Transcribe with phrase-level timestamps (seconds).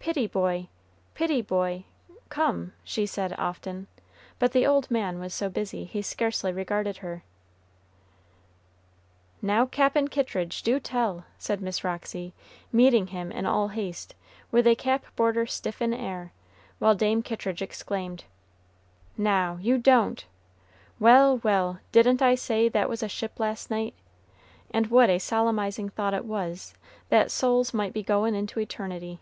[0.00, 0.68] "Pitty boy,
[1.14, 1.84] pitty boy,
[2.28, 3.88] come!" she said often;
[4.38, 7.24] but the old man was so busy, he scarcely regarded her.
[9.42, 12.32] "Now, Cap'n Kittridge, do tell!" said Miss Roxy,
[12.70, 14.14] meeting him in all haste,
[14.52, 16.32] with a cap border stiff in air,
[16.78, 18.22] while Dame Kittridge exclaimed,
[19.16, 20.24] "Now, you don't!
[21.00, 21.80] Well, well!
[21.90, 23.94] didn't I say that was a ship last night?
[24.70, 26.72] And what a solemnizing thought it was
[27.08, 29.18] that souls might be goin' into eternity!"